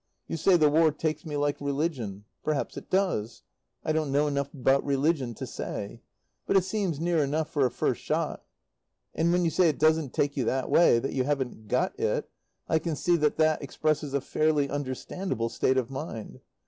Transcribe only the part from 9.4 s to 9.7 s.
you say